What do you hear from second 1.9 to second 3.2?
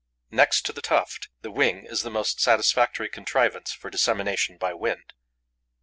the most satisfactory